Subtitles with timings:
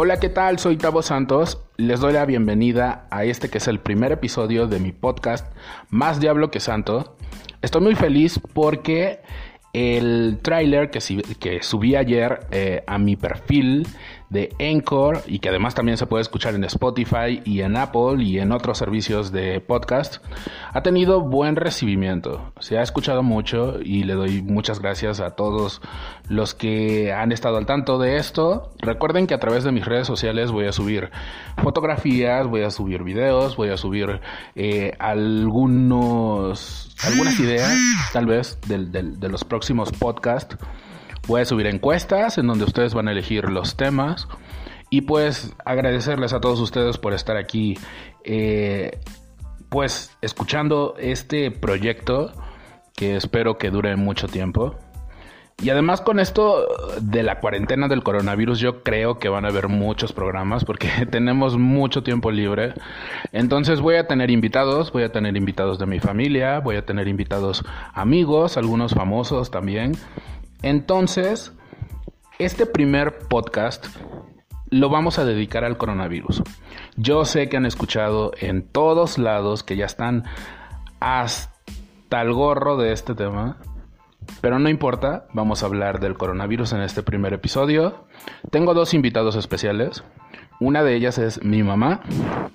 [0.00, 0.60] Hola, ¿qué tal?
[0.60, 1.60] Soy Tavo Santos.
[1.76, 5.52] Les doy la bienvenida a este que es el primer episodio de mi podcast
[5.90, 7.16] Más Diablo que Santo.
[7.62, 9.22] Estoy muy feliz porque
[9.72, 11.00] el tráiler que,
[11.62, 13.88] subí ayer eh, a mi perfil
[14.30, 18.38] de Anchor y que además también se puede escuchar en Spotify y en Apple y
[18.38, 20.22] en otros servicios de podcast,
[20.72, 22.52] ha tenido buen recibimiento.
[22.60, 25.80] Se ha escuchado mucho y le doy muchas gracias a todos
[26.28, 28.70] los que han estado al tanto de esto.
[28.78, 31.10] Recuerden que a través de mis redes sociales voy a subir
[31.62, 34.20] fotografías, voy a subir videos, voy a subir
[34.54, 37.76] eh, algunos, algunas ideas
[38.12, 40.56] tal vez de los próximos podcasts
[41.36, 44.26] A subir encuestas en donde ustedes van a elegir los temas.
[44.90, 47.78] Y pues agradecerles a todos ustedes por estar aquí,
[48.24, 48.98] eh,
[49.68, 52.32] pues escuchando este proyecto
[52.96, 54.76] que espero que dure mucho tiempo.
[55.60, 56.66] Y además con esto
[57.00, 61.58] de la cuarentena del coronavirus yo creo que van a haber muchos programas porque tenemos
[61.58, 62.74] mucho tiempo libre.
[63.32, 67.08] Entonces voy a tener invitados, voy a tener invitados de mi familia, voy a tener
[67.08, 69.92] invitados amigos, algunos famosos también.
[70.62, 71.52] Entonces,
[72.38, 73.86] este primer podcast
[74.70, 76.42] lo vamos a dedicar al coronavirus.
[76.96, 80.24] Yo sé que han escuchado en todos lados que ya están
[81.00, 83.58] hasta el gorro de este tema,
[84.40, 88.06] pero no importa, vamos a hablar del coronavirus en este primer episodio.
[88.50, 90.04] Tengo dos invitados especiales.
[90.60, 92.00] Una de ellas es mi mamá,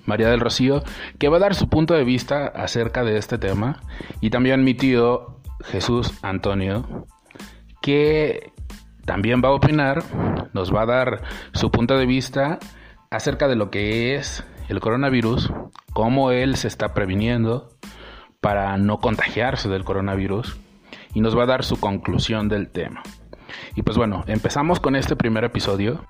[0.04, 0.82] María del Rocío,
[1.18, 3.80] que va a dar su punto de vista acerca de este tema.
[4.20, 7.06] Y también mi tío, Jesús Antonio,
[7.84, 8.50] que
[9.04, 10.02] también va a opinar,
[10.54, 12.58] nos va a dar su punto de vista
[13.10, 15.52] acerca de lo que es el coronavirus,
[15.92, 17.68] cómo él se está previniendo
[18.40, 20.56] para no contagiarse del coronavirus
[21.12, 23.02] y nos va a dar su conclusión del tema.
[23.76, 26.06] Y pues bueno, empezamos con este primer episodio.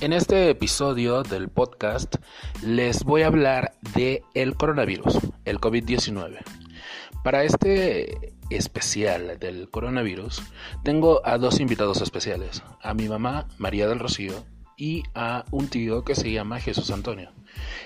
[0.00, 2.16] En este episodio del podcast
[2.62, 6.38] les voy a hablar de el coronavirus, el COVID-19.
[7.24, 10.40] Para este especial del coronavirus
[10.84, 14.44] tengo a dos invitados especiales, a mi mamá María del Rocío
[14.76, 17.32] y a un tío que se llama Jesús Antonio.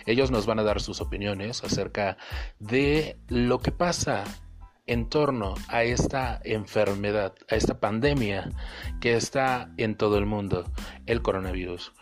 [0.05, 2.19] Ellos nos van a dar sus opiniones acerca
[2.59, 4.25] de lo que pasa
[4.93, 8.51] en torno a esta enfermedad, a esta pandemia
[9.01, 10.71] que está en todo el mundo,
[11.07, 11.93] el coronavirus.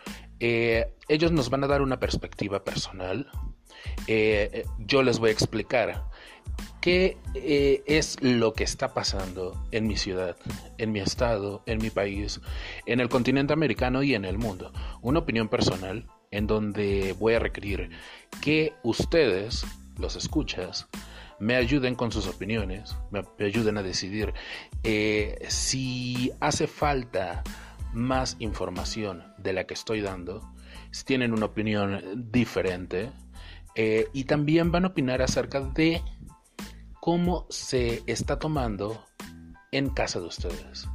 [0.41, 3.31] Eh, ellos nos van a dar una perspectiva personal.
[4.09, 6.05] Eh, yo les voy a explicar
[6.81, 10.37] qué eh, es lo que está pasando en mi ciudad,
[10.79, 12.41] en mi estado, en mi país,
[12.87, 14.73] en el continente americano y en el mundo.
[15.01, 17.91] Una opinión personal en donde voy a requerir
[18.43, 19.65] que ustedes,
[19.97, 20.89] los escuchas,
[21.41, 24.33] me ayuden con sus opiniones, me, ayuden a decidir
[24.85, 27.43] eh, si hace falta
[27.93, 30.53] más información de la que estoy dando,
[30.93, 33.11] si tienen una opinión diferente
[33.75, 36.03] eh, y también van a opinar acerca de
[37.01, 39.05] cómo se está tomando
[39.73, 40.89] en casa de ustedes,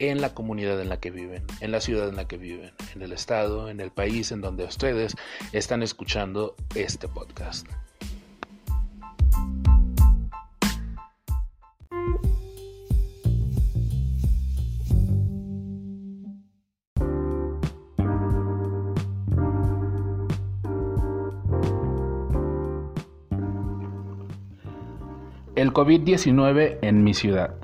[0.00, 3.02] en la comunidad en la que viven, en la ciudad en la que viven, en
[3.02, 5.14] el estado, en el país en donde ustedes
[5.52, 7.68] están escuchando este podcast.
[25.58, 27.56] El COVID-19 en mi ciudad.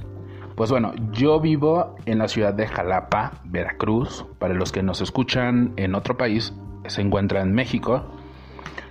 [0.56, 4.26] Pues bueno, yo vivo en la ciudad de Jalapa, Veracruz.
[4.40, 6.52] Para los que nos escuchan en otro país,
[6.88, 8.02] se encuentra en México.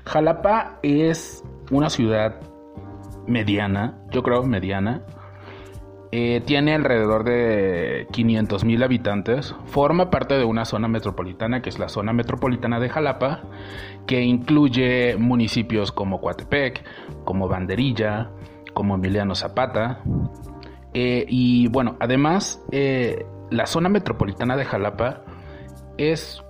[0.05, 2.39] Jalapa es una ciudad
[3.27, 5.03] mediana, yo creo mediana.
[6.15, 9.55] Eh, tiene alrededor de 500 mil habitantes.
[9.65, 13.41] Forma parte de una zona metropolitana que es la zona metropolitana de Jalapa,
[14.05, 16.83] que incluye municipios como Coatepec,
[17.23, 18.29] como Banderilla,
[18.75, 20.01] como Emiliano Zapata.
[20.93, 25.23] Eh, y bueno, además, eh, la zona metropolitana de Jalapa
[25.97, 26.43] es,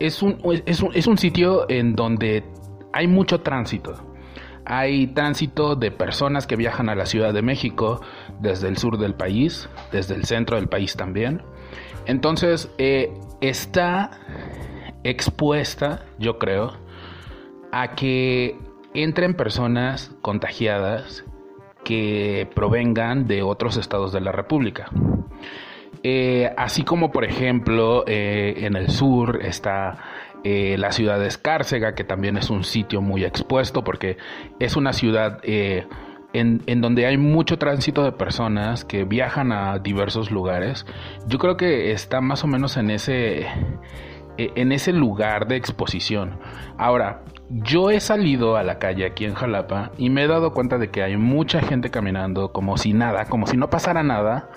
[0.00, 2.42] es, un, es, un, es un sitio en donde
[2.92, 4.07] hay mucho tránsito.
[4.68, 8.00] Hay tránsito de personas que viajan a la Ciudad de México
[8.40, 11.42] desde el sur del país, desde el centro del país también.
[12.06, 14.10] Entonces, eh, está
[15.04, 16.72] expuesta, yo creo,
[17.72, 18.58] a que
[18.94, 21.24] entren personas contagiadas
[21.84, 24.90] que provengan de otros estados de la República.
[26.02, 29.98] Eh, así como por ejemplo eh, en el sur está
[30.44, 34.16] eh, la ciudad de Escárcega, que también es un sitio muy expuesto porque
[34.60, 35.86] es una ciudad eh,
[36.32, 40.86] en, en, donde hay mucho tránsito de personas que viajan a diversos lugares.
[41.26, 43.46] Yo creo que está más o menos en ese,
[44.38, 46.38] e, en ese lugar de exposición.
[46.78, 50.78] Ahora, yo he salido a la calle aquí en Jalapa y me he dado cuenta
[50.78, 54.48] de que hay mucha gente caminando como si nada, como si no pasara nada.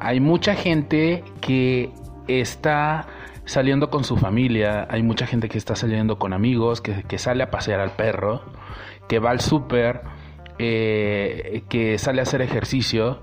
[0.00, 1.92] Hay mucha gente que
[2.26, 3.06] está
[3.44, 7.50] saliendo con su familia, hay mucha gente que está saliendo con amigos, que, sale a
[7.50, 8.42] pasear al perro,
[9.08, 10.02] que va al súper,
[10.58, 13.20] eh, que sale a hacer ejercicio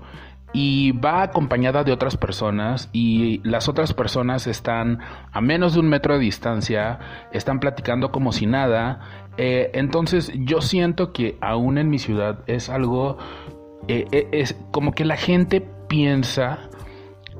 [0.52, 4.98] y va acompañada de otras personas y las otras personas están
[5.32, 6.98] a menos de un metro de distancia,
[7.32, 9.00] están platicando como si nada.
[9.38, 13.16] Eh, entonces yo siento que aún en mi ciudad es algo,
[13.88, 16.68] eh, es como que la gente piensa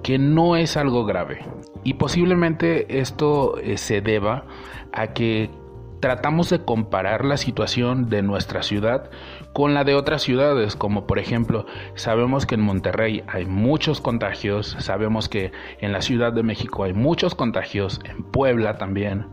[0.02, 1.44] que no es algo grave.
[1.84, 4.44] Y posiblemente esto eh, se deba
[4.92, 5.50] a que
[6.02, 9.08] tratamos de comparar la situación de nuestra ciudad
[9.52, 11.64] con la de otras ciudades, como por ejemplo,
[11.94, 16.92] sabemos que en Monterrey hay muchos contagios, sabemos que en la Ciudad de México hay
[16.92, 19.26] muchos contagios, en Puebla también,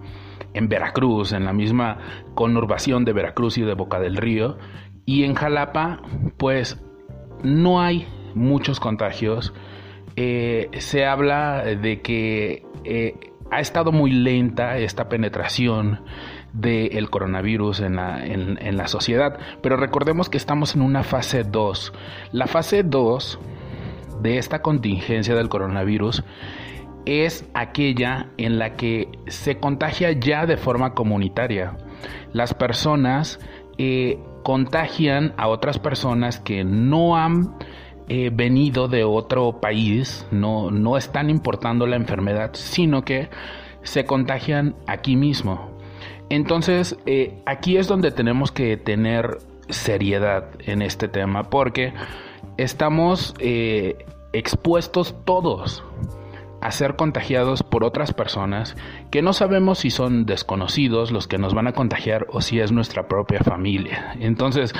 [0.54, 1.98] en Veracruz, en la misma
[2.36, 4.60] conurbación de Veracruz y de Boca del Río,
[5.06, 6.04] y en Jalapa,
[6.38, 6.80] pues
[7.42, 9.54] no hay muchos contagios,
[10.22, 13.16] eh, se habla de que eh,
[13.52, 16.02] ha estado muy lenta esta penetración
[16.52, 21.94] del coronavirus en la, en la sociedad, pero recordemos que estamos en una fase 2.
[22.34, 23.40] La fase 2
[24.22, 26.26] de esta contingencia del coronavirus
[27.06, 31.78] es aquella en la que se contagia ya de forma comunitaria.
[32.34, 33.40] Las personas
[33.78, 37.56] eh, contagian a otras personas que no han
[38.32, 43.30] venido de otro país, no, no están importando la enfermedad, sino que
[43.84, 45.70] se contagian aquí mismo.
[46.30, 49.40] Entonces, eh, aquí es donde tenemos que tener
[49.70, 51.94] seriedad en este tema, porque
[52.58, 55.84] estamos eh, expuestos todos
[56.62, 58.76] a ser contagiados por otras personas
[59.12, 62.72] que no sabemos si son desconocidos los que nos van a contagiar o si es
[62.72, 64.16] nuestra propia familia.
[64.20, 64.74] Entonces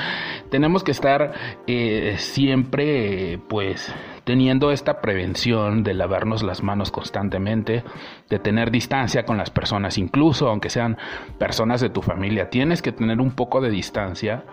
[0.50, 1.32] tenemos que estar
[1.66, 3.94] eh, siempre pues
[4.24, 7.82] teniendo esta prevención de lavarnos las manos constantemente,
[8.28, 10.98] de tener distancia con las personas, incluso aunque sean
[11.38, 14.44] personas de tu familia, tienes que tener un poco de distancia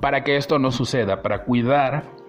[0.00, 2.21] para que esto no suceda, para cuidar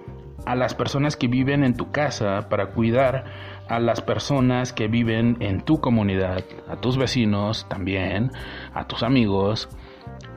[0.45, 3.25] a las personas que viven en tu casa, para cuidar
[3.67, 8.31] a las personas que viven en tu comunidad, a tus vecinos también,
[8.73, 9.69] a tus amigos,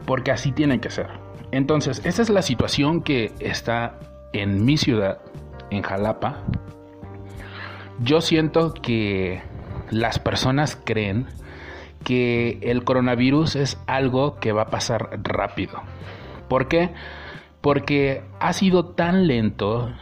[0.07, 1.09] porque así tiene que ser.
[1.51, 3.99] Entonces, esa es la situación que está
[4.33, 5.19] en mi ciudad,
[5.71, 6.43] en Jalapa.
[8.01, 9.43] Yo siento que
[9.91, 11.27] las personas creen
[12.05, 15.83] que el coronavirus es algo que va a pasar rápido.
[16.49, 16.91] ¿Por qué?
[16.91, 16.95] Porque
[18.41, 19.93] ha sido tan lento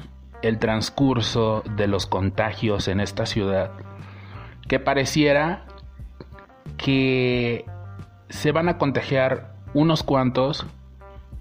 [0.42, 3.72] el transcurso de los contagios en esta ciudad
[4.68, 5.64] que pareciera
[6.76, 7.64] que
[8.28, 10.66] se van a contagiar unos cuantos,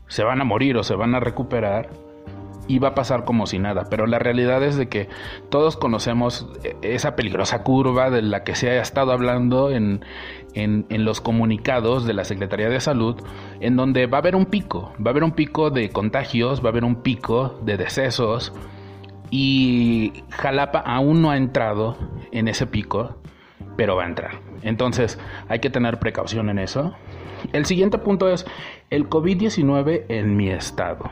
[0.07, 1.89] se van a morir o se van a recuperar
[2.67, 3.87] y va a pasar como si nada.
[3.89, 5.09] Pero la realidad es de que
[5.49, 6.47] todos conocemos
[6.81, 10.03] esa peligrosa curva de la que se ha estado hablando en,
[10.53, 13.21] en, los comunicados de la Secretaría de Salud,
[13.59, 16.67] en donde va a haber un pico, va a haber un pico de contagios, va
[16.67, 18.53] a haber un pico de decesos,
[19.29, 21.97] y Jalapa aún no ha entrado
[22.31, 23.17] en ese pico,
[23.75, 24.41] pero va a entrar.
[24.61, 26.93] Entonces hay que tener precaución en eso.
[27.51, 28.45] El siguiente punto es
[28.89, 31.11] el COVID-19 en mi estado.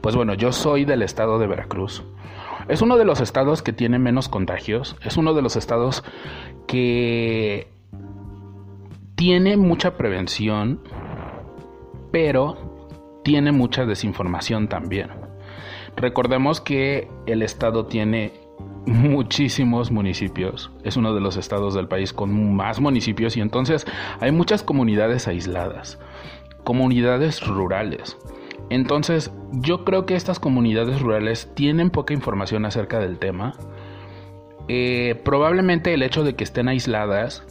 [0.00, 2.04] Pues bueno, yo soy del estado de Veracruz.
[2.68, 4.96] Es uno de los estados que tiene menos contagios.
[5.04, 6.02] Es uno de los estados
[6.66, 7.68] que
[9.16, 10.80] tiene mucha prevención,
[12.12, 15.10] pero tiene mucha desinformación también.
[15.96, 18.34] Recordemos que el estado tiene
[18.86, 20.70] muchísimos municipios.
[20.84, 23.86] Es uno de los estados del país con más municipios y entonces
[24.20, 25.98] hay muchas comunidades aisladas,
[26.62, 28.18] comunidades rurales.
[28.68, 33.54] Entonces yo creo que estas comunidades rurales tienen poca información acerca del tema.
[34.68, 37.44] Eh, probablemente el hecho de que estén aisladas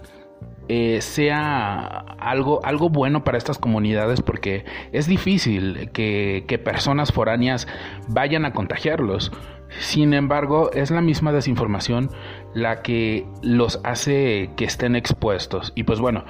[0.68, 1.86] eh, sea
[2.20, 7.68] algo, algo bueno para estas comunidades porque es difícil que, que personas foráneas
[8.08, 9.32] vayan a contagiarlos.
[9.80, 12.10] Sin embargo, es la misma desinformación
[12.54, 15.74] la que los hace que estén expuestos.
[15.76, 16.24] Y pues bueno,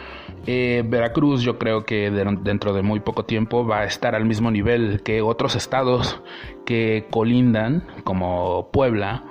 [0.47, 4.51] eh, Veracruz yo creo que dentro de muy poco tiempo va a estar al mismo
[4.51, 6.21] nivel que otros estados
[6.65, 9.23] que colindan, como Puebla,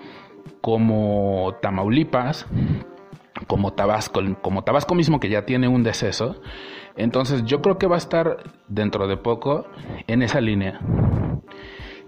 [0.61, 2.47] como Tamaulipas,
[3.47, 6.41] como Tabasco, como Tabasco mismo que ya tiene un deceso.
[6.97, 9.67] Entonces yo creo que va a estar dentro de poco
[10.07, 10.81] en esa línea.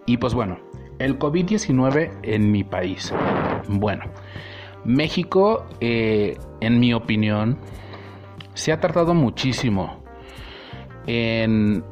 [0.06, 0.58] Y pues bueno,
[0.98, 3.12] el COVID-19 en mi país.
[3.68, 4.04] Bueno,
[4.84, 7.58] México, eh, en mi opinión,
[8.54, 10.04] se ha tardado muchísimo
[11.06, 11.84] en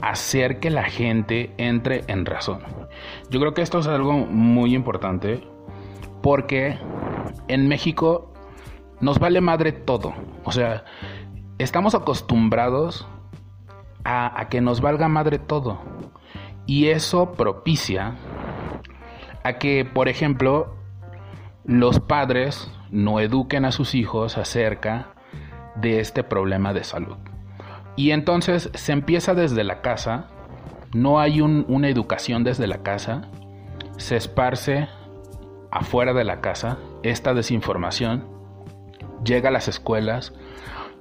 [0.00, 2.60] hacer que la gente entre en razón.
[3.30, 5.42] Yo creo que esto es algo muy importante
[6.22, 6.78] porque
[7.48, 8.32] en México
[9.00, 10.14] nos vale madre todo.
[10.44, 10.84] O sea,
[11.58, 13.06] estamos acostumbrados
[14.04, 15.78] a, que nos valga madre todo.
[16.66, 18.16] Y eso propicia
[19.44, 20.74] a que, por ejemplo,
[21.64, 25.14] los padres no eduquen a sus hijos acerca
[25.76, 27.16] de este problema de salud.
[27.96, 30.28] Y entonces se empieza desde la casa,
[30.94, 33.28] no hay una educación desde la casa,
[33.96, 34.88] se esparce
[35.70, 38.37] afuera de la casa esta desinformación,
[39.24, 40.32] llega a las escuelas,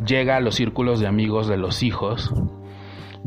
[0.06, 2.34] llega a los círculos de amigos de los hijos,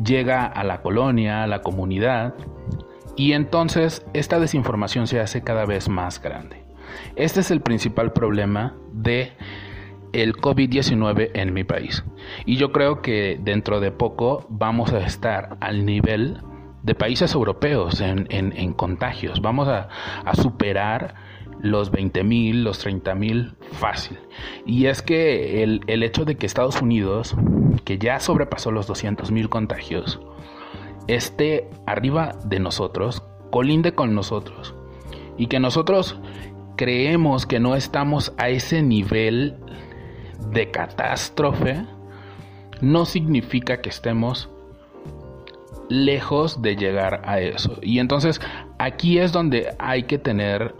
[0.02, 2.35] llega a la colonia, a la comunidad,
[3.16, 6.64] y entonces esta desinformación se hace cada vez más grande.
[7.16, 9.32] Este es el principal problema de
[10.12, 12.04] el COVID-19 en mi país.
[12.44, 16.38] Y yo creo que dentro de poco vamos a estar al nivel
[16.82, 19.40] de países europeos en, contagios.
[19.42, 19.88] Vamos a,
[20.35, 21.14] superar
[21.62, 24.19] los 20 mil, los 30 mil fácil.
[24.67, 27.35] Y es que el, el, hecho de que Estados Unidos,
[27.85, 30.21] que ya sobrepasó los 200 mil contagios,
[31.07, 34.75] esté arriba de nosotros, colinde con nosotros,
[35.37, 36.21] y que nosotros
[36.76, 39.57] creemos que no estamos a ese nivel
[40.52, 41.85] de catástrofe,
[42.81, 44.49] no significa que estemos
[45.90, 47.79] lejos de llegar a eso.
[47.83, 48.40] Y entonces
[48.79, 50.75] aquí es donde hay que tener,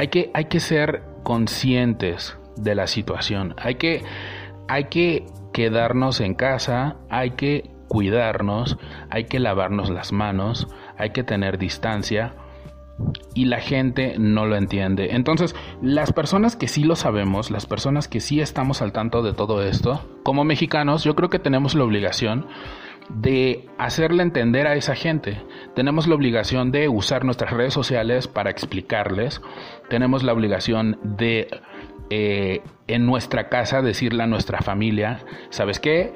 [0.00, 3.54] hay que, hay que ser conscientes de la situación.
[3.58, 4.02] Hay que,
[4.66, 8.78] hay que quedarnos en casa, hay que cuidarnos,
[9.10, 12.34] hay que lavarnos las manos, hay que tener distancia
[13.34, 15.14] y la gente no lo entiende.
[15.14, 19.34] Entonces, las personas que sí lo sabemos, las personas que sí estamos al tanto de
[19.34, 22.46] todo esto, como mexicanos, yo creo que tenemos la obligación
[23.16, 25.42] de hacerle entender a esa gente.
[25.74, 29.40] Tenemos la obligación de usar nuestras redes sociales para explicarles.
[29.88, 31.48] Tenemos la obligación de
[32.10, 36.12] eh, en nuestra casa decirle a nuestra familia, ¿sabes qué?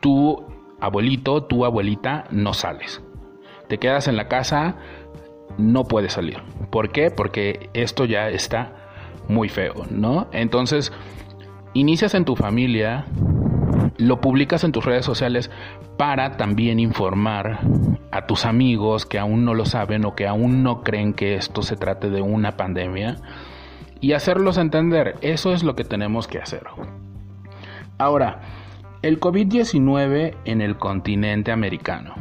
[0.00, 0.44] Tu
[0.80, 3.02] abuelito, tu abuelita, no sales.
[3.68, 4.76] Te quedas en la casa,
[5.58, 6.40] no puedes salir.
[6.70, 7.10] ¿Por qué?
[7.10, 8.72] Porque esto ya está
[9.28, 10.28] muy feo, ¿no?
[10.32, 10.92] Entonces,
[11.74, 13.06] inicias en tu familia,
[13.98, 15.50] lo publicas en tus redes sociales
[15.96, 17.60] para también informar
[18.10, 21.62] a tus amigos que aún no lo saben o que aún no creen que esto
[21.62, 23.16] se trate de una pandemia
[24.00, 25.16] y hacerlos entender.
[25.22, 26.64] Eso es lo que tenemos que hacer.
[27.98, 28.40] Ahora,
[29.02, 32.14] el COVID-19 en el continente americano.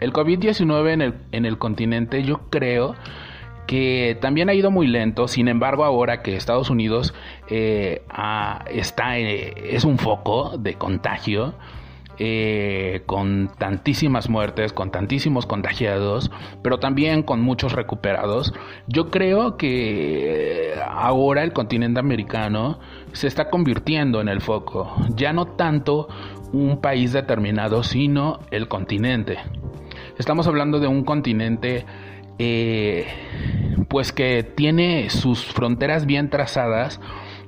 [0.00, 2.96] El COVID-19 en el, en el continente yo creo
[3.66, 7.14] que también ha ido muy lento, sin embargo ahora que Estados Unidos
[7.48, 8.02] eh,
[8.70, 11.54] está, eh, es un foco de contagio,
[12.18, 16.30] eh, con tantísimas muertes, con tantísimos contagiados,
[16.62, 18.52] pero también con muchos recuperados.
[18.86, 22.78] Yo creo que ahora el continente americano
[23.12, 26.08] se está convirtiendo en el foco, ya no tanto
[26.52, 29.38] un país determinado, sino el continente.
[30.18, 31.86] Estamos hablando de un continente
[32.44, 33.06] eh,
[33.88, 37.00] pues que tiene sus fronteras bien trazadas,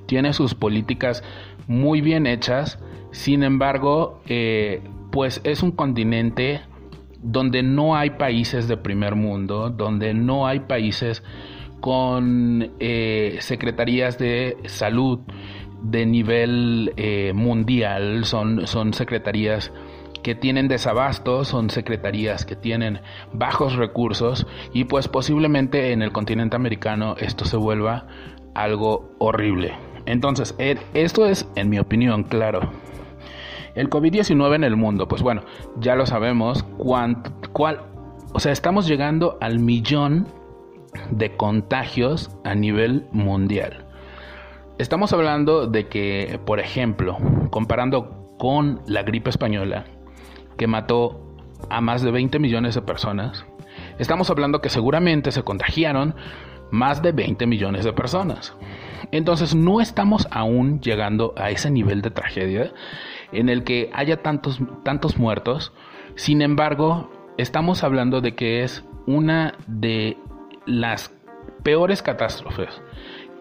[0.06, 1.24] tiene sus políticas
[1.66, 2.78] muy bien hechas,
[3.10, 6.60] sin embargo, eh, pues es un continente
[7.20, 11.24] donde no hay países de primer mundo, donde no hay países
[11.80, 15.18] con eh, secretarías de salud
[15.82, 16.94] de nivel
[17.34, 19.72] mundial, son, son secretarías
[20.24, 23.00] que tienen desabasto, son secretarías que tienen
[23.32, 28.08] bajos recursos y pues posiblemente en el continente americano esto se vuelva
[28.54, 29.74] algo horrible.
[30.06, 30.56] Entonces,
[30.94, 32.70] esto es en mi opinión, claro,
[33.74, 35.42] el COVID-19 en el mundo, pues bueno,
[35.78, 37.82] ya lo sabemos, cuál,
[38.32, 40.26] o sea, estamos llegando al millón
[41.10, 43.84] de contagios a nivel mundial.
[44.78, 47.18] Estamos hablando de que, por ejemplo,
[47.50, 49.84] comparando con la gripe española,
[50.56, 51.20] que mató
[51.70, 53.44] a más de 20 millones de personas,
[53.98, 56.14] estamos hablando que seguramente se contagiaron
[56.70, 58.54] más de 20 millones de personas.
[59.12, 62.72] Entonces no estamos aún llegando a ese nivel de tragedia
[63.32, 65.72] en el que haya tantos, tantos muertos.
[66.16, 70.16] Sin embargo, estamos hablando de que es una de
[70.66, 71.14] las
[71.62, 72.82] peores catástrofes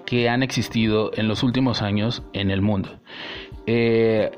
[0.06, 3.00] que han existido en los últimos años en el mundo.
[3.66, 4.32] Eh,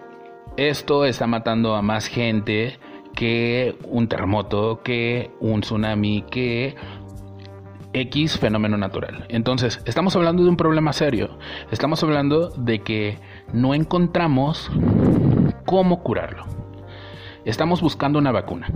[0.58, 2.80] esto está matando a más gente
[3.14, 6.76] que un terremoto, que un tsunami, que
[7.94, 9.26] X fenómeno natural.
[9.30, 11.38] Entonces, estamos hablando de un problema serio.
[11.72, 13.18] Estamos hablando de que
[13.54, 14.70] no encontramos
[15.66, 16.46] cómo curarlo.
[17.46, 18.68] Estamos buscando una vacuna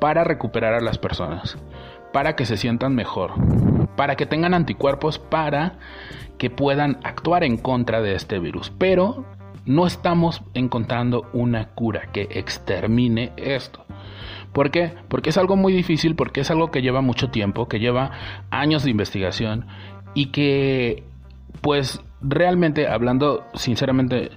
[0.00, 1.56] para recuperar a las personas,
[2.12, 3.32] para que se sientan mejor,
[3.96, 5.78] para que tengan anticuerpos, para
[6.36, 8.70] que puedan actuar en contra de este virus.
[8.76, 9.24] Pero
[9.66, 13.84] no estamos encontrando una cura que extermine esto.
[14.52, 14.94] ¿Por qué?
[15.08, 18.12] Porque es algo muy difícil, porque es algo que lleva mucho tiempo, que lleva
[18.50, 19.66] años de investigación
[20.14, 21.04] y que,
[21.60, 24.30] pues, realmente, hablando sinceramente,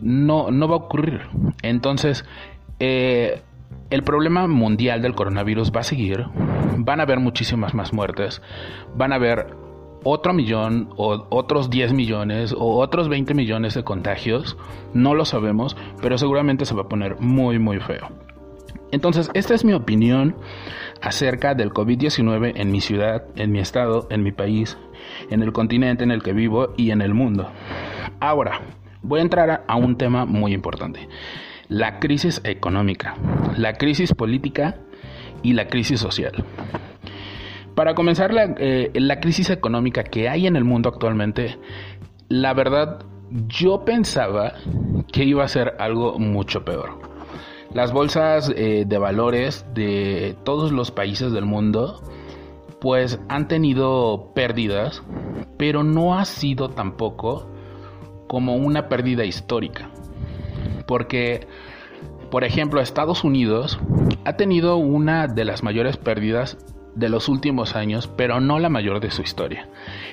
[0.00, 1.20] no, no va a ocurrir.
[1.62, 2.24] Entonces,
[2.80, 3.42] eh,
[3.90, 6.26] el problema mundial del coronavirus va a seguir,
[6.76, 8.42] van a haber muchísimas más muertes,
[8.96, 9.54] van a haber
[10.04, 14.56] otro millón o otros 10 millones o otros 20 millones de contagios,
[14.94, 18.08] no lo sabemos, pero seguramente se va a poner muy muy feo.
[18.92, 20.34] Entonces, esta es mi opinión
[21.00, 24.76] acerca del COVID-19 en mi ciudad, en mi estado, en mi país,
[25.30, 27.50] en el continente en el que vivo y en el mundo.
[28.18, 28.60] Ahora,
[29.02, 31.08] voy a entrar a un tema muy importante.
[31.68, 33.14] La crisis económica,
[33.56, 34.76] la crisis política
[35.42, 36.44] y la crisis social.
[37.80, 41.58] Para comenzar, la, eh, la crisis económica que hay en el mundo actualmente,
[42.28, 44.52] la verdad, yo pensaba
[45.10, 47.00] que iba a ser algo mucho peor.
[47.72, 52.02] Las bolsas eh, de valores de todos los países del mundo
[52.82, 55.02] pues han tenido pérdidas,
[55.56, 57.50] pero no ha sido tampoco
[58.28, 59.88] como una pérdida histórica.
[60.86, 61.46] Porque,
[62.30, 63.80] por ejemplo, Estados Unidos
[64.26, 66.58] ha tenido una de las mayores pérdidas
[66.94, 69.68] de los últimos años, pero no la mayor de su historia.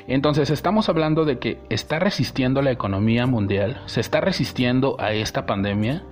[0.08, 5.46] Entonces estamos hablando de que está resistiendo la economía mundial, se está resistiendo a esta
[5.46, 6.04] pandemia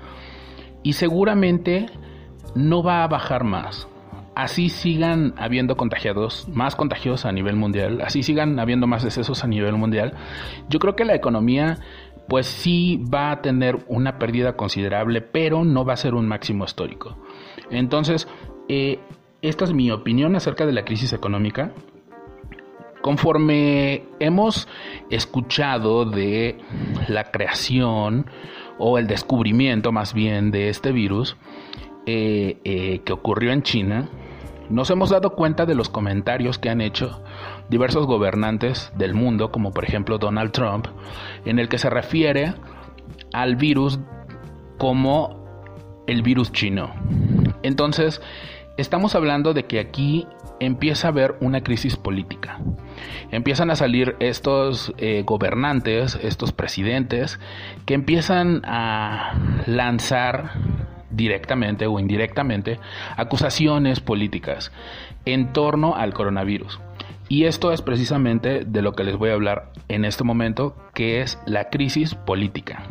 [0.84, 1.88] y seguramente
[2.56, 3.88] no va a bajar más.
[4.36, 9.48] Así sigan habiendo contagiados, más contagios a nivel mundial, así sigan habiendo más decesos a
[9.48, 10.14] nivel mundial.
[10.68, 11.78] Yo creo que la economía
[12.28, 16.66] pues sí va a tener una pérdida considerable, pero no va a ser un máximo
[16.66, 17.18] histórico.
[17.70, 18.28] Entonces,
[18.68, 19.00] eh,
[19.50, 21.72] esta es mi opinión acerca de la crisis económica.
[23.02, 24.68] Conforme hemos
[25.12, 26.58] escuchado de
[27.08, 28.26] la creación
[28.80, 31.38] o el descubrimiento más bien de este virus
[32.08, 34.10] eh, eh, que ocurrió en China,
[34.70, 37.24] nos hemos dado cuenta de los comentarios que han hecho
[37.70, 40.88] diversos gobernantes del mundo, como por ejemplo Donald Trump,
[41.46, 42.56] en el que se refiere
[43.32, 44.00] al virus
[44.80, 45.46] como
[46.08, 46.92] el virus chino.
[47.62, 48.22] Entonces,
[48.78, 50.28] estamos hablando de que aquí
[50.60, 52.60] empieza a haber una crisis política.
[53.32, 57.40] Empiezan a salir estos eh, gobernantes, estos presidentes,
[57.86, 59.34] que empiezan a
[59.66, 60.52] lanzar
[61.10, 62.80] directamente o indirectamente
[63.16, 64.72] acusaciones políticas
[65.26, 66.80] en torno al coronavirus.
[67.28, 71.22] Y esto es precisamente de lo que les voy a hablar en este momento, que
[71.22, 72.84] es la crisis política.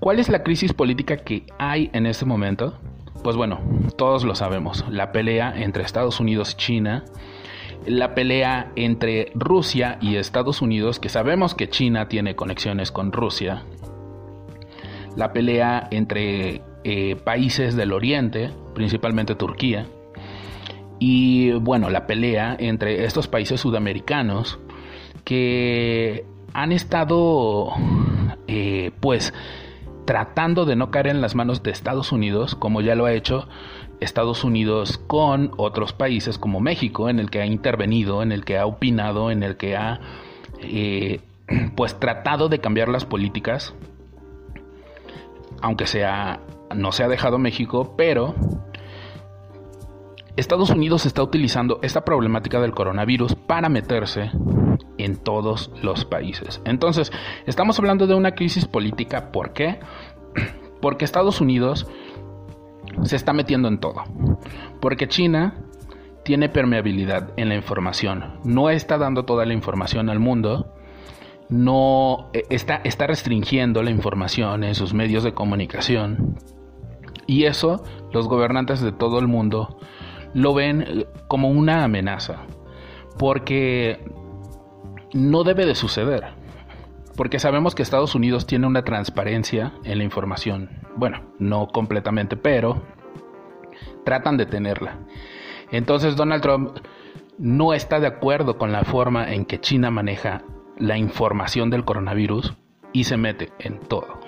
[0.00, 2.78] ¿Cuál es la crisis política que hay en este momento?
[3.22, 3.60] Pues bueno,
[3.96, 4.84] todos lo sabemos.
[4.88, 7.04] La pelea entre Estados Unidos y China,
[7.86, 13.64] la pelea entre Rusia y Estados Unidos, que sabemos que China tiene conexiones con Rusia,
[15.16, 19.86] la pelea entre eh, países del Oriente, principalmente Turquía,
[20.98, 24.58] y bueno, la pelea entre estos países sudamericanos
[25.24, 27.70] que han estado
[28.46, 29.32] eh, pues
[30.04, 33.48] tratando de no caer en las manos de Estados Unidos, como ya lo ha hecho
[34.00, 38.58] Estados Unidos con otros países como México, en el que ha intervenido, en el que
[38.58, 40.00] ha opinado, en el que ha
[40.60, 41.20] eh,
[41.76, 43.74] pues tratado de cambiar las políticas,
[45.60, 46.40] aunque sea
[46.74, 48.34] no se ha dejado México, pero
[50.40, 54.30] Estados Unidos está utilizando esta problemática del coronavirus para meterse
[54.98, 56.62] en todos los países.
[56.64, 57.12] Entonces,
[57.46, 59.32] estamos hablando de una crisis política.
[59.32, 59.80] ¿Por qué?
[60.80, 61.86] Porque Estados Unidos
[63.02, 64.02] se está metiendo en todo.
[64.80, 65.62] Porque China
[66.24, 68.40] tiene permeabilidad en la información.
[68.42, 70.72] No está dando toda la información al mundo.
[71.50, 76.38] No eh, está, está restringiendo la información en sus medios de comunicación.
[77.26, 79.78] Y eso los gobernantes de todo el mundo
[80.34, 82.42] lo ven eh, como una amenaza.
[83.18, 84.04] Porque
[85.12, 86.24] no debe de suceder.
[87.16, 90.70] Porque sabemos que Estados Unidos tiene una transparencia en la información.
[90.96, 92.82] Bueno, no completamente, pero
[94.04, 94.98] tratan de tenerla.
[95.70, 96.78] Entonces Donald Trump
[97.38, 100.42] no está de acuerdo con la forma en que China maneja
[100.78, 102.54] la información del coronavirus
[102.92, 104.18] y se mete en todo.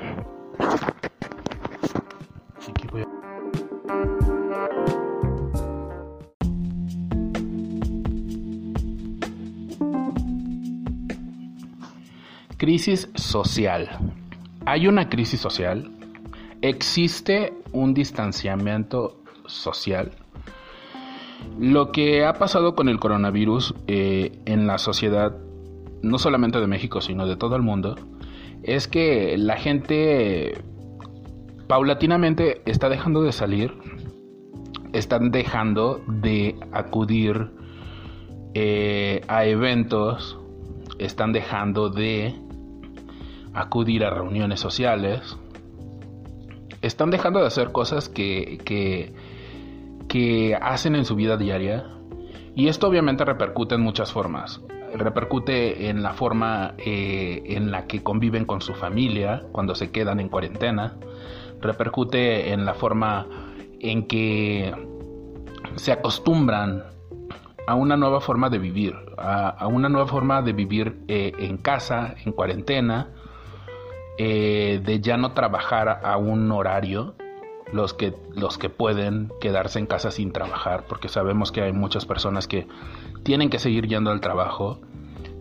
[12.63, 13.89] Crisis social.
[14.67, 15.91] Hay una crisis social.
[16.61, 20.13] Existe un distanciamiento social.
[21.59, 25.37] Lo que ha pasado con el coronavirus eh, en la sociedad,
[26.03, 27.97] no solamente de México, sino de todo el mundo,
[28.63, 30.55] es que la gente
[31.67, 33.75] paulatinamente está dejando de salir,
[34.93, 37.51] están dejando de acudir
[38.55, 40.39] eh, a eventos,
[41.01, 42.37] están dejando de
[43.55, 45.37] acudir a reuniones sociales,
[46.81, 49.13] están dejando de hacer cosas que, que,
[50.61, 51.87] hacen en su vida diaria
[52.55, 54.61] y esto obviamente repercute en muchas formas.
[54.95, 60.21] Repercute en la forma eh, en la que conviven con su familia cuando se quedan
[60.21, 60.97] en cuarentena.
[61.63, 63.27] Repercute en la forma
[63.81, 64.75] en que
[65.77, 66.85] se acostumbran
[67.67, 72.15] a una nueva forma de vivir, a, una nueva forma de vivir eh, en casa,
[72.25, 73.09] en cuarentena,
[74.19, 77.15] eh, de ya no trabajar a un horario,
[77.73, 82.05] los que, los que pueden quedarse en casa sin trabajar, porque sabemos que hay muchas
[82.05, 82.67] personas que
[83.23, 84.81] tienen que seguir yendo al trabajo,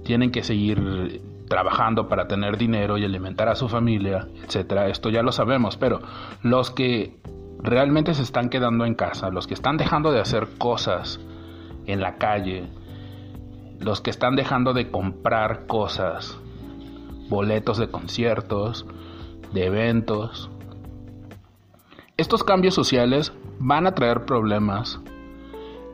[0.03, 4.87] tienen que seguir trabajando para tener dinero y alimentar a su familia, etcétera.
[4.87, 5.99] Esto ya lo sabemos, pero
[6.41, 7.17] los que
[7.61, 11.19] realmente se están quedando en casa, los que están dejando de hacer cosas
[11.85, 12.69] en la calle,
[13.79, 16.39] los que están dejando de comprar cosas
[17.31, 18.85] boletos de conciertos,
[19.53, 20.51] de eventos.
[22.17, 24.99] Estos cambios sociales van a traer problemas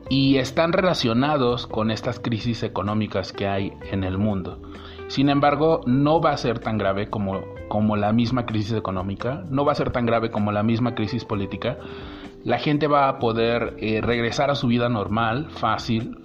[0.10, 4.60] y están relacionados con estas crisis económicas que hay en el mundo.
[5.10, 9.63] Sin embargo, no va a ser tan grave como, como la misma crisis económica, no
[9.63, 11.78] va a ser tan grave como la misma crisis política.
[12.43, 16.17] La gente va a poder eh, regresar a su vida normal, fácil.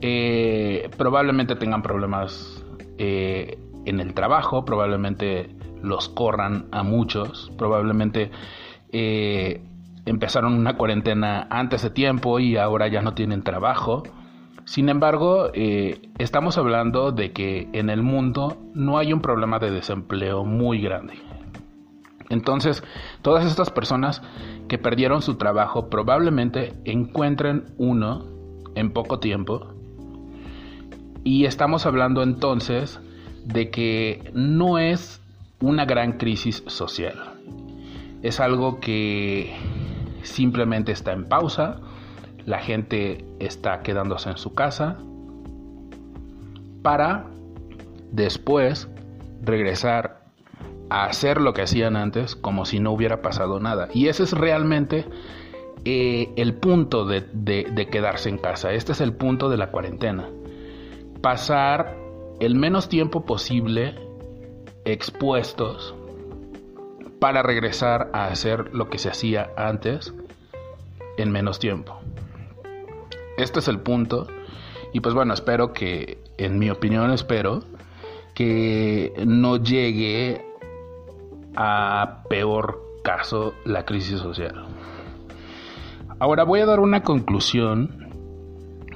[0.00, 2.64] Eh, probablemente tengan problemas
[2.98, 8.30] eh, en el trabajo, probablemente los corran a muchos, probablemente
[8.92, 9.62] eh,
[10.06, 14.02] empezaron una cuarentena antes de tiempo y ahora ya no tienen trabajo.
[14.64, 19.70] Sin embargo, eh, estamos hablando de que en el mundo no hay un problema de
[19.70, 21.14] desempleo muy grande.
[22.28, 22.82] Entonces,
[23.20, 24.22] todas estas personas
[24.68, 28.24] que perdieron su trabajo probablemente encuentren uno
[28.74, 29.74] en poco tiempo.
[31.24, 33.00] Y estamos hablando entonces
[33.44, 35.20] de que no es
[35.60, 37.34] una gran crisis social.
[38.22, 39.54] Es algo que
[40.22, 41.80] simplemente está en pausa,
[42.44, 44.98] la gente está quedándose en su casa
[46.82, 47.26] para
[48.10, 48.88] después
[49.42, 50.22] regresar
[50.90, 53.88] a hacer lo que hacían antes como si no hubiera pasado nada.
[53.94, 55.06] Y ese es realmente
[55.84, 58.72] eh, el punto de, de quedarse en casa.
[58.72, 60.28] Este es el punto de la cuarentena.
[61.22, 62.01] Pasar
[62.40, 63.94] el menos tiempo posible
[64.84, 65.94] expuestos
[67.18, 70.12] para regresar a hacer lo que se hacía antes
[71.16, 72.00] en menos tiempo.
[73.38, 74.26] Este es el punto.
[74.92, 77.62] Y pues bueno, espero que, en mi opinión, espero
[78.34, 80.44] que no llegue
[81.54, 84.66] a peor caso la crisis social.
[86.18, 88.10] Ahora voy a dar una conclusión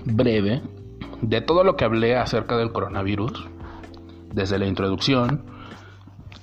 [0.04, 0.62] breve
[1.22, 3.48] de todo lo que hablé acerca del coronavirus,
[4.32, 5.44] desde la introducción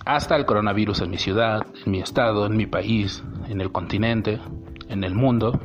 [0.05, 4.39] hasta el coronavirus en mi ciudad, en mi estado, en mi país, en el continente,
[4.89, 5.59] en el mundo,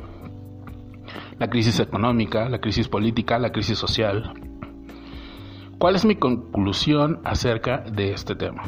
[1.37, 4.33] la crisis económica, la crisis política, la crisis social.
[5.77, 8.63] ¿Cuál es mi conclusión acerca de este tema?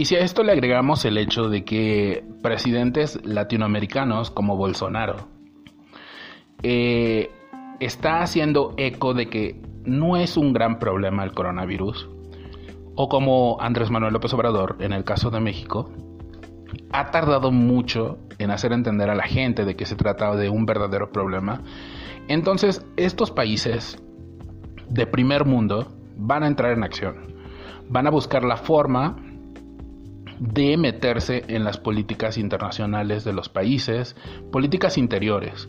[0.00, 5.28] Y si a esto le agregamos el hecho de que presidentes latinoamericanos como Bolsonaro
[6.62, 7.28] eh,
[7.80, 12.08] está haciendo eco de que no es un gran problema el coronavirus,
[12.94, 15.90] o como Andrés Manuel López Obrador en el caso de México,
[16.92, 20.64] ha tardado mucho en hacer entender a la gente de que se trata de un
[20.64, 21.60] verdadero problema.
[22.26, 24.02] Entonces, estos países
[24.88, 27.34] de primer mundo van a entrar en acción.
[27.90, 29.26] Van a buscar la forma
[30.40, 34.16] de meterse en las políticas internacionales de los países,
[34.50, 35.68] políticas interiores.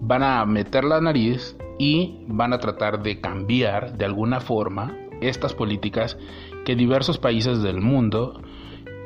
[0.00, 5.52] Van a meter la nariz y van a tratar de cambiar de alguna forma estas
[5.52, 6.16] políticas
[6.64, 8.40] que diversos países del mundo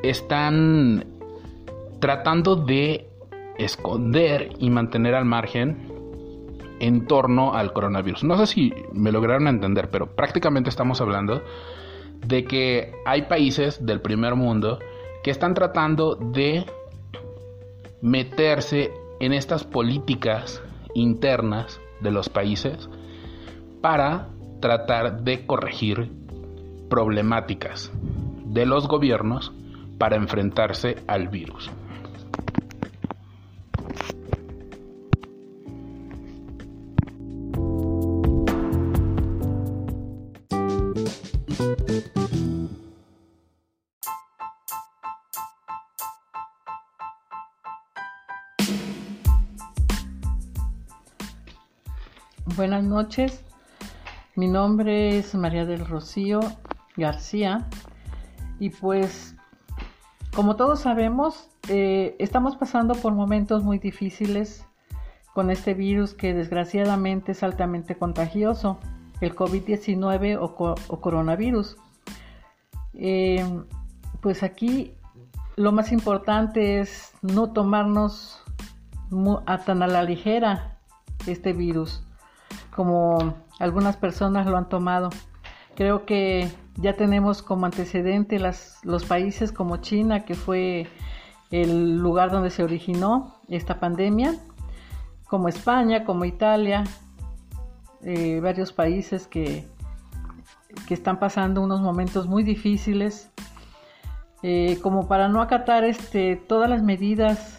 [0.04, 1.06] están
[2.00, 3.08] tratando de
[3.58, 5.92] esconder y mantener al margen
[6.78, 8.22] en torno al coronavirus.
[8.22, 11.42] No sé si me lograron entender, pero prácticamente estamos hablando
[12.26, 14.78] de que hay países del primer mundo
[15.22, 16.64] que están tratando de
[18.00, 20.62] meterse en estas políticas
[20.94, 22.88] internas de los países
[23.80, 24.28] para
[24.60, 26.10] tratar de corregir
[26.88, 27.90] problemáticas
[28.44, 29.52] de los gobiernos
[29.98, 31.70] para enfrentarse al virus.
[52.46, 53.42] Buenas noches,
[54.36, 56.40] mi nombre es María del Rocío
[56.94, 57.66] García.
[58.60, 59.34] Y pues
[60.36, 64.66] como todos sabemos eh, estamos pasando por momentos muy difíciles
[65.32, 68.78] con este virus que desgraciadamente es altamente contagioso,
[69.22, 71.78] el COVID-19 o, coronavirus.
[72.92, 73.42] Eh,
[74.20, 74.92] pues aquí
[75.56, 78.44] lo más importante es no tomarnos
[79.46, 80.78] a tan a la ligera
[81.26, 82.03] este virus
[82.74, 85.10] como algunas personas lo han tomado.
[85.76, 90.88] Creo que ya tenemos como antecedente los países como China, que fue
[91.50, 94.34] el lugar donde se originó esta pandemia,
[95.28, 96.84] como España, como Italia,
[98.02, 99.66] eh, varios países que,
[100.86, 103.30] que, están pasando unos momentos muy difíciles,
[104.42, 107.58] eh, como para no acatar este, todas las medidas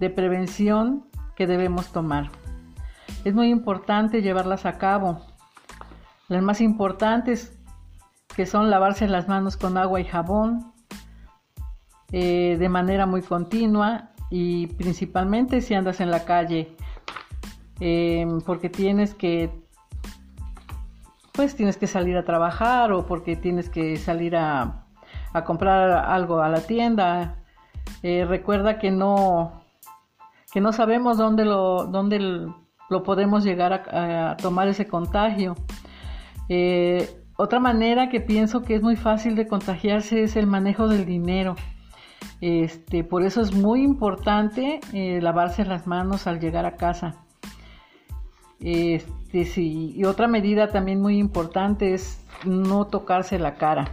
[0.00, 1.04] de prevención
[1.36, 2.30] que debemos tomar.
[3.24, 5.20] Es muy importante llevarlas a cabo.
[6.28, 7.56] Las más importantes
[8.34, 10.72] que son lavarse las manos con agua y jabón
[12.10, 16.76] eh, de manera muy continua y principalmente si andas en la calle
[17.80, 19.50] em, porque tienes que
[21.32, 24.86] pues tienes que salir a trabajar o porque tienes que salir a,
[25.46, 27.36] comprar algo a la tienda
[28.02, 29.64] eh, recuerda que no
[30.52, 32.52] que no sabemos dónde lo dónde
[32.92, 35.56] lo podemos llegar a, tomar ese contagio.
[36.48, 41.06] Eh, otra manera que pienso que es muy fácil de contagiarse es el manejo del
[41.06, 41.56] dinero.
[42.40, 47.16] Este, por eso es muy importante eh, lavarse las manos al llegar a casa.
[48.60, 49.92] Este, sí.
[49.96, 53.90] Y otra medida también muy importante es no tocarse la cara,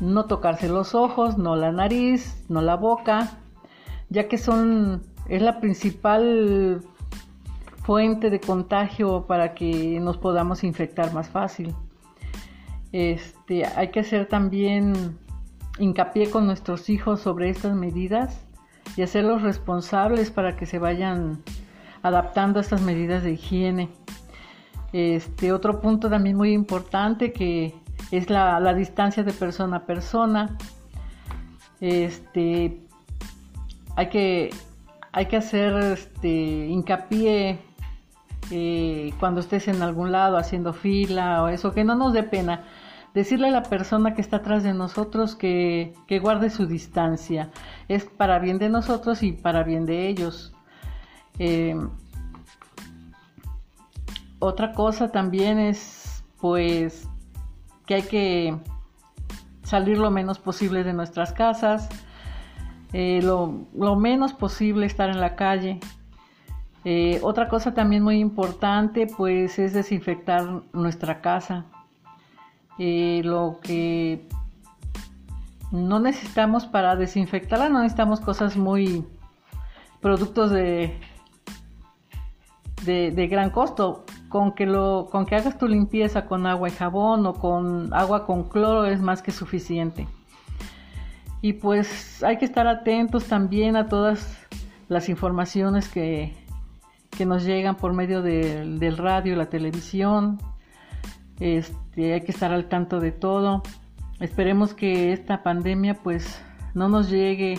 [0.00, 3.38] no tocarse los ojos, no la nariz, no la boca,
[4.10, 6.82] ya que son es la principal
[7.86, 11.72] fuente de contagio para que nos podamos infectar más fácil.
[12.90, 15.16] Este, hay que hacer también
[15.78, 18.44] hincapié con nuestros hijos sobre estas medidas
[18.96, 21.44] y hacerlos responsables para que se vayan
[22.02, 23.88] adaptando a estas medidas de higiene.
[24.92, 27.72] Este, otro punto también muy importante que
[28.10, 30.58] es la, distancia de persona a persona.
[31.80, 32.80] Este,
[33.94, 34.50] hay que,
[35.12, 37.65] hay que hacer este, hincapié
[38.50, 42.64] eh, cuando estés en algún lado haciendo fila o eso, que no nos dé pena.
[43.14, 47.50] Decirle a la persona que está atrás de nosotros que, guarde su distancia.
[47.88, 50.52] Es para bien de nosotros y para bien de ellos.
[51.38, 51.76] Eh,
[54.38, 57.08] otra cosa también es, pues,
[57.86, 58.56] que hay que
[59.62, 61.88] salir lo menos posible de nuestras casas,
[62.92, 65.80] eh, lo, lo, menos posible estar en la calle,
[66.88, 71.64] eh, otra cosa también muy importante pues es desinfectar nuestra casa.
[72.78, 74.28] Eh, lo que
[75.72, 79.04] no necesitamos para desinfectarla, no necesitamos cosas muy
[80.00, 80.96] productos de,
[82.84, 84.04] de, gran costo.
[84.28, 88.26] Con que, lo, con que hagas tu limpieza con agua y jabón o con agua
[88.26, 90.06] con cloro es más que suficiente.
[91.42, 94.38] Y pues hay que estar atentos también a todas
[94.86, 96.45] las informaciones que,
[97.16, 100.38] que nos llegan por medio del radio la televisión.
[101.40, 103.62] Este, hay que estar al tanto de todo.
[104.20, 106.40] Esperemos que esta pandemia pues
[106.74, 107.58] no nos llegue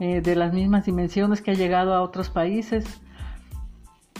[0.00, 2.84] eh, de las mismas dimensiones que ha llegado a otros países.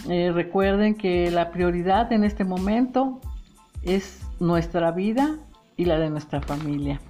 [0.09, 3.21] Eh, recuerden que la prioridad en este momento
[3.83, 5.37] es nuestra vida
[5.77, 7.01] y la de nuestra familia.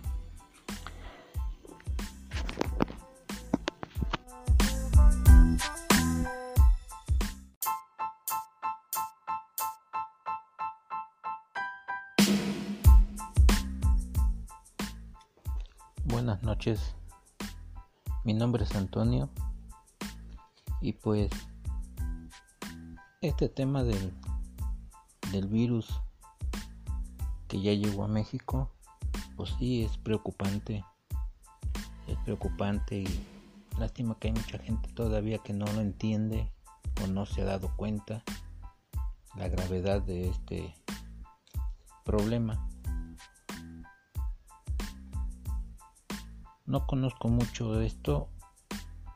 [18.25, 19.29] Mi nombre es Antonio
[20.81, 21.31] y pues
[23.21, 24.15] este tema del,
[25.31, 26.01] del virus
[27.49, 28.71] que ya llegó a México,
[29.37, 30.83] pues sí es preocupante.
[32.07, 33.27] Es preocupante y
[33.79, 36.51] lástima que hay mucha gente todavía que no lo entiende
[37.03, 38.25] o no se ha dado cuenta
[39.37, 40.75] la gravedad de este
[42.05, 42.67] problema.
[46.67, 48.29] No conozco mucho de esto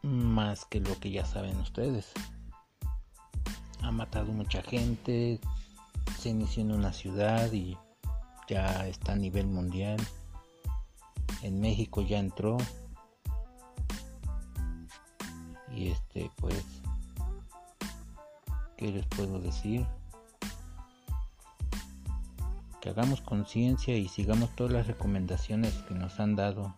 [0.02, 2.12] más que lo que ya saben ustedes.
[3.82, 5.40] Ha matado mucha gente,
[6.18, 7.76] se inició en una ciudad y
[8.48, 9.98] ya está a nivel mundial.
[11.42, 12.58] En México ya entró.
[15.74, 16.64] Y este pues
[18.76, 19.86] ¿qué les puedo decir?
[22.82, 26.76] Que hagamos conciencia y sigamos todas las recomendaciones que nos han dado.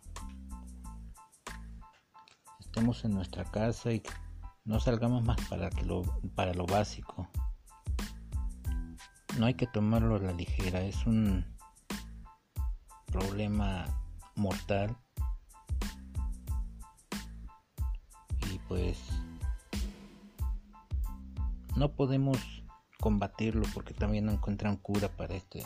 [2.80, 4.02] En nuestra casa y
[4.64, 6.02] no salgamos más para, lo,
[6.34, 7.28] para lo básico.
[9.38, 11.44] No hay que tomarlo a la ligera, es un
[13.04, 13.84] problema
[14.34, 14.96] mortal.
[18.50, 18.98] Y pues
[21.76, 22.38] no podemos
[22.98, 25.62] combatirlo porque también no encuentran cura para este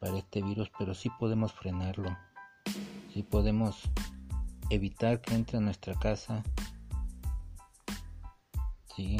[0.00, 2.18] para este virus, pero sí podemos frenarlo.
[3.14, 3.88] Sí podemos
[4.70, 6.42] evitar que entre a nuestra casa.
[8.96, 9.18] Sí.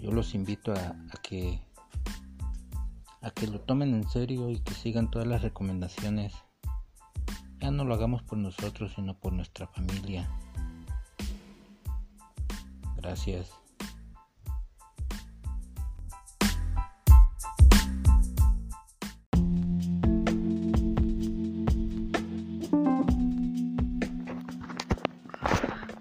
[0.00, 1.60] Yo los invito a, a que
[3.26, 6.32] a que lo tomen en serio y que sigan todas las recomendaciones.
[7.58, 10.28] Ya no lo hagamos por nosotros, sino por nuestra familia.
[12.96, 13.50] Gracias.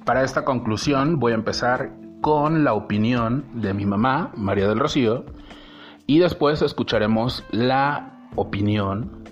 [0.06, 5.26] Para esta conclusión voy a empezar con la opinión de mi mamá, María del Rocío,
[6.06, 9.24] y después escucharemos la opinión,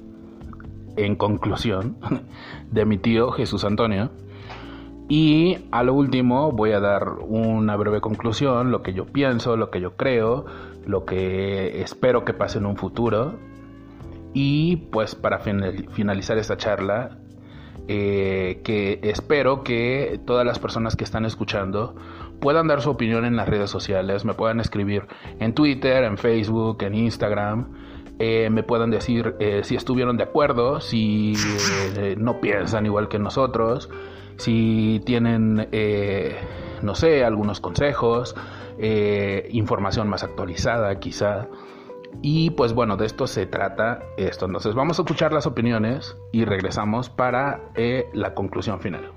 [0.98, 1.98] en conclusión,
[2.72, 4.10] de mi tío Jesús Antonio.
[5.08, 9.70] Y a lo último voy a dar una breve conclusión, lo que yo pienso, lo
[9.70, 10.46] que yo creo,
[10.88, 13.36] lo que espero que pase en un futuro.
[14.34, 17.20] Y pues para finalizar esta charla,
[17.88, 21.96] eh, que espero que todas las personas que están escuchando
[22.40, 25.08] puedan dar su opinión en las redes sociales, me puedan escribir
[25.40, 27.74] en Twitter, en Facebook, en Instagram,
[28.20, 31.34] eh, me puedan decir eh, si estuvieron de acuerdo, si
[32.18, 33.90] no piensan igual que nosotros,
[34.38, 35.68] si tienen,
[36.82, 38.36] no sé, algunos consejos,
[39.52, 41.48] información más actualizada quizá.
[42.22, 44.46] Y pues bueno, de esto se trata esto.
[44.46, 49.12] Entonces vamos a escuchar las opiniones y regresamos para eh, la conclusión final.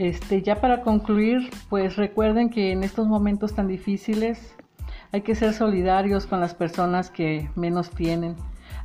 [0.00, 4.56] Este, ya para concluir, pues recuerden que en estos momentos tan difíciles
[5.12, 8.34] hay que ser solidarios con las personas que menos tienen.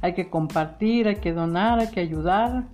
[0.01, 2.65] Hay que compartir, hay que donar, hay que ayudar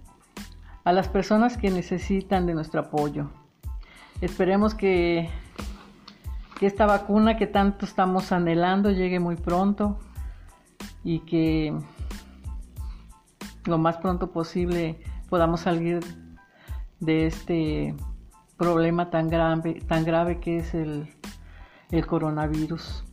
[0.84, 3.30] a las personas que necesitan de nuestro apoyo.
[4.22, 5.30] Esperemos que,
[6.60, 10.00] que esta vacuna que tanto estamos anhelando llegue muy pronto
[11.04, 11.76] y que
[13.66, 15.00] lo más pronto posible
[15.30, 16.00] podamos salir
[17.00, 17.96] de este
[18.62, 21.08] problema tan grave, tan grave que es el,
[22.06, 23.04] coronavirus.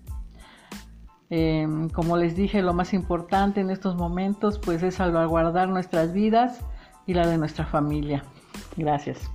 [1.31, 6.61] Em, como les dije, lo más importante en estos momentos pues es salvaguardar nuestras vidas
[7.07, 8.25] y la de nuestra familia.
[8.77, 9.31] Gracias.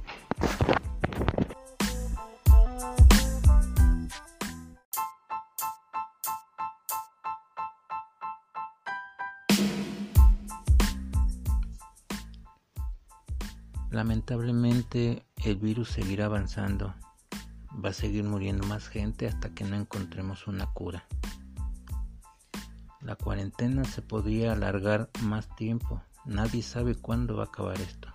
[13.93, 16.95] Lamentablemente el virus seguirá avanzando.
[17.73, 21.05] Va a seguir muriendo más gente hasta que no encontremos una cura.
[23.01, 26.01] La cuarentena se podría alargar más tiempo.
[26.25, 28.07] Nadie sabe cuándo va a acabar esto.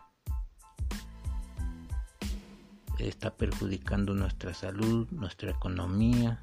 [2.98, 6.42] Está perjudicando nuestra salud, nuestra economía,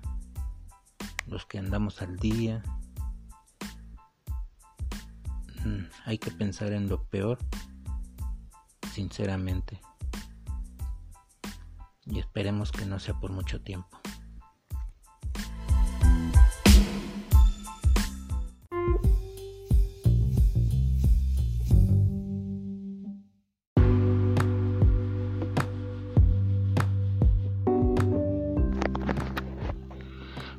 [1.28, 2.64] los que andamos al día.
[5.66, 7.38] Mm, hay que pensar en lo peor
[8.96, 9.82] sinceramente.
[12.06, 14.00] Y esperemos que no sea por mucho tiempo.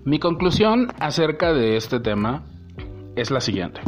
[0.05, 2.45] Mi conclusión acerca de este tema
[3.16, 3.80] es la siguiente.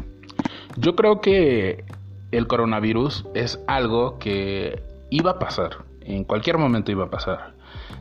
[0.76, 1.84] Yo creo que
[2.30, 7.54] el coronavirus es algo que iba a pasar, en cualquier momento iba a pasar.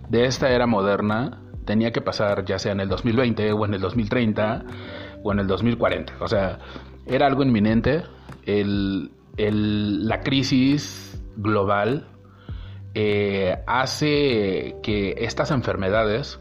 [0.09, 3.81] De esta era moderna tenía que pasar ya sea en el 2020 o en el
[3.81, 4.63] 2030
[5.23, 6.13] o en el 2040.
[6.19, 6.59] O sea,
[7.05, 8.03] era algo inminente.
[9.37, 12.07] la crisis global
[12.93, 16.39] eh, hace que estas enfermedades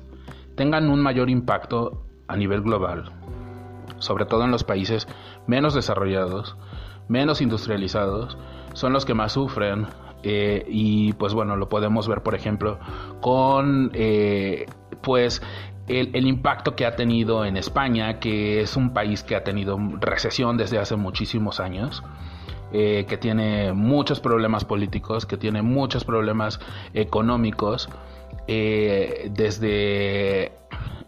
[0.54, 3.12] tengan un mayor impacto a nivel global,
[3.98, 5.06] sobre todo en los países
[5.46, 6.56] menos desarrollados,
[7.08, 8.36] menos industrializados,
[8.72, 9.86] son los que más sufren.
[10.22, 12.80] Eh, y pues bueno, lo podemos ver por ejemplo
[13.20, 14.66] con eh,
[15.00, 15.40] pues
[15.86, 20.56] el, impacto que ha tenido en España, que es un país que ha tenido recesión
[20.56, 22.02] desde hace muchísimos años.
[22.72, 26.58] Eh, que tiene muchos problemas políticos, que tiene muchos problemas
[26.94, 27.88] económicos,
[28.48, 30.52] eh, desde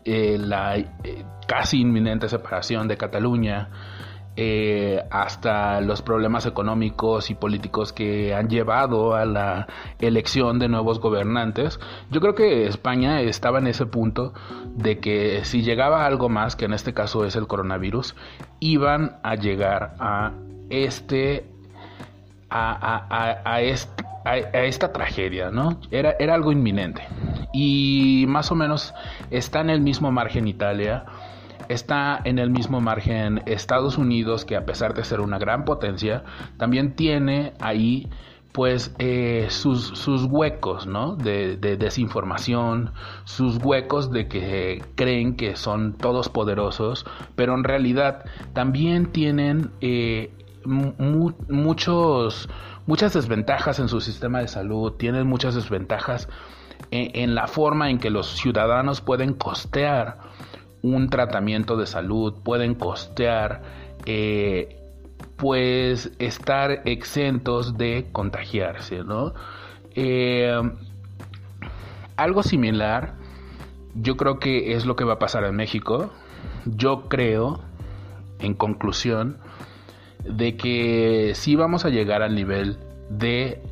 [0.05, 0.77] la
[1.49, 3.71] casi inminente separación de Cataluña,
[4.41, 9.67] eh, hasta los problemas económicos y políticos que han llevado a la
[9.99, 11.81] elección de nuevos gobernantes.
[12.13, 14.33] Yo creo que España estaba en ese punto
[14.77, 18.15] de que si llegaba algo más, que en este caso es el coronavirus,
[18.61, 20.31] iban a llegar a
[20.71, 21.45] este
[22.49, 23.61] a,
[24.53, 25.81] esta tragedia, ¿no?
[25.91, 27.03] Era, era algo inminente.
[27.53, 28.95] Y más o menos
[29.33, 31.07] está en el mismo margen Italia
[31.69, 36.25] está en el mismo margen Estados Unidos, que a pesar de ser una gran potencia,
[36.57, 38.09] también tiene ahí
[38.53, 41.15] pues eh, sus, sus, huecos ¿no?
[41.17, 42.93] de, desinformación,
[43.25, 47.07] sus huecos de que creen que son todos poderosos,
[47.37, 50.33] pero en realidad también tienen eh,
[50.65, 52.49] muchos,
[52.87, 56.29] muchas desventajas en su sistema de salud, tienen muchas desventajas
[56.91, 60.19] en, en la forma en que los ciudadanos pueden costear
[60.95, 63.63] un tratamiento de salud, pueden costear,
[64.07, 64.77] eh,
[65.37, 69.35] pues estar exentos de contagiarse, ¿no?
[69.95, 70.61] Eh,
[72.17, 73.15] algo similar,
[73.95, 76.11] yo creo que es lo que va a pasar en México.
[76.65, 77.61] Yo creo,
[78.41, 79.39] en conclusión,
[80.25, 82.79] de que sí vamos a llegar al nivel
[83.09, 83.63] de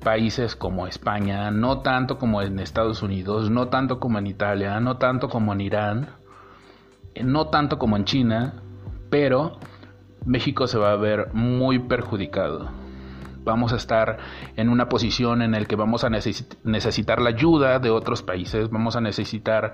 [0.00, 4.96] países como España, no tanto como en Estados Unidos, no tanto como en Italia, no
[4.96, 6.08] tanto como en Irán,
[7.22, 8.62] no tanto como en China,
[9.10, 9.58] pero
[10.24, 12.70] México se va a ver muy perjudicado.
[13.42, 14.18] Vamos a estar
[14.56, 18.96] en una posición en la que vamos a necesitar la ayuda de otros países, vamos
[18.96, 19.72] a necesitar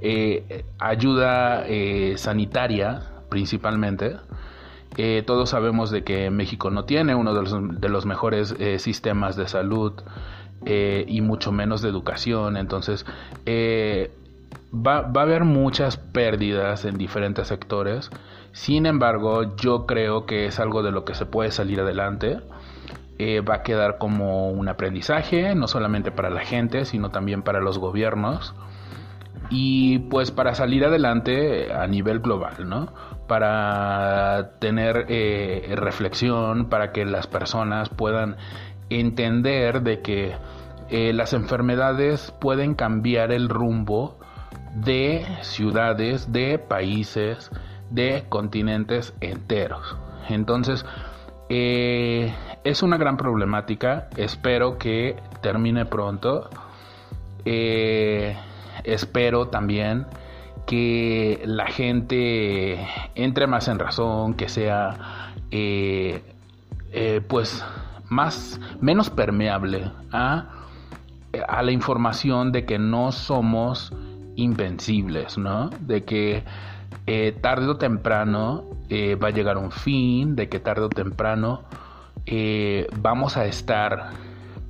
[0.00, 4.16] eh, ayuda eh, sanitaria principalmente.
[4.96, 9.36] Eh, todos sabemos de que México no tiene uno de los, de los mejores sistemas
[9.36, 9.94] de salud
[10.64, 13.06] y mucho menos de educación, entonces
[14.72, 18.10] va, a haber muchas pérdidas en diferentes sectores.
[18.52, 22.40] Sin embargo, yo creo que es algo de lo que se puede salir adelante.
[23.18, 27.60] Eh, va a quedar como un aprendizaje, no solamente para la gente, sino también para
[27.60, 28.54] los gobiernos.
[29.50, 32.92] Y pues para salir adelante a nivel global, ¿no?
[33.26, 38.36] Para tener eh, reflexión, para que las personas puedan
[38.90, 40.34] entender de que
[40.88, 44.19] eh, las enfermedades pueden cambiar el rumbo
[44.74, 47.50] de ciudades, de países,
[47.90, 49.96] de continentes enteros.
[50.28, 50.84] Entonces,
[51.48, 54.08] eh, es una gran problemática.
[54.16, 56.48] Espero que termine pronto.
[57.44, 58.36] Eh,
[58.84, 60.06] espero también
[60.66, 66.22] que la gente entre más en razón, que sea eh,
[67.28, 67.64] pues
[68.08, 70.48] más menos permeable a,
[71.48, 73.92] a la información de que no somos
[74.40, 75.70] invencibles, ¿no?
[75.80, 76.44] De que
[77.06, 81.62] eh, tarde o temprano eh, va a llegar un fin, de que tarde o temprano
[82.26, 84.10] eh, vamos a estar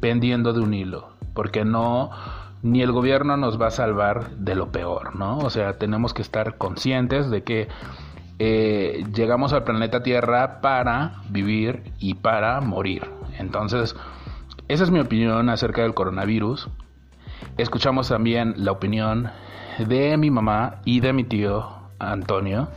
[0.01, 2.11] pendiendo de un hilo, porque no,
[2.62, 5.39] ni el gobierno nos va a salvar de lo peor, ¿no?
[5.39, 7.68] O sea, tenemos que estar conscientes de que
[8.39, 13.03] llegamos al planeta Tierra para vivir y para morir.
[13.39, 13.95] Entonces,
[14.68, 16.68] esa es mi opinión acerca del coronavirus.
[17.59, 19.31] Escuchamos también la opinión
[19.79, 21.66] de mi mamá y de mi tío
[21.99, 22.68] Antonio.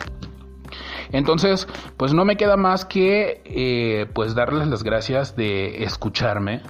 [1.12, 1.68] Entonces,
[1.98, 6.62] pues no me queda más que eh, pues darles las gracias de escucharme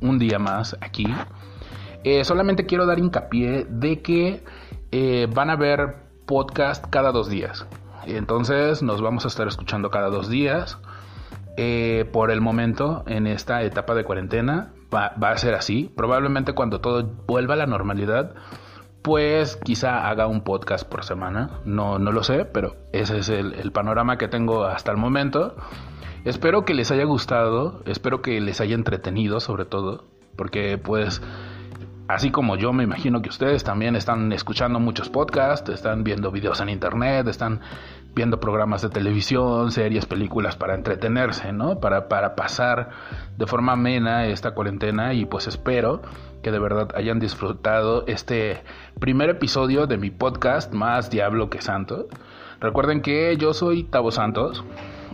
[0.00, 1.06] un día más aquí.
[2.04, 4.42] Eh, solamente quiero dar hincapié de que
[4.92, 5.96] eh, van a ver
[6.26, 7.66] podcast cada dos días.
[8.06, 10.78] Entonces nos vamos a estar escuchando cada dos días.
[12.12, 15.92] por el momento, en esta etapa de cuarentena, va, va, a ser así.
[15.94, 18.34] Probablemente cuando todo vuelva a la normalidad,
[19.02, 21.60] pues quizá haga un podcast por semana.
[21.64, 25.56] No, no lo sé, pero ese es el, el panorama que tengo hasta el momento.
[26.24, 30.04] Espero que les haya gustado, espero que les haya entretenido sobre todo,
[30.36, 31.22] porque pues
[32.08, 36.60] así como yo me imagino que ustedes también están escuchando muchos podcasts, están viendo videos
[36.60, 37.60] en internet, están
[38.14, 41.80] viendo programas de televisión, series, películas para entretenerse, ¿no?
[41.80, 42.90] Para, para pasar
[43.36, 46.02] de forma amena esta cuarentena y pues espero
[46.42, 48.62] que de verdad hayan disfrutado este
[48.98, 52.08] primer episodio de mi podcast Más Diablo que Santo.
[52.60, 54.64] Recuerden que yo soy Tavo Santos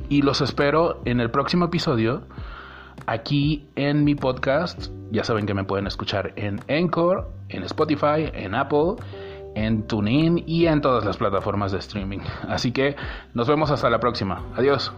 [0.09, 2.23] y los espero en el próximo episodio
[3.07, 4.91] aquí en mi podcast.
[5.11, 8.97] Ya saben que me pueden escuchar en Encore, en Spotify, en Apple,
[9.57, 12.21] en TuneIn y en todas las plataformas de streaming.
[12.47, 12.95] Así que
[13.33, 14.45] nos vemos hasta la próxima.
[14.55, 14.93] Adiós.